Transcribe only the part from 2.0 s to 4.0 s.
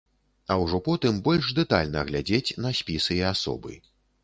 глядзець на спісы і асобы.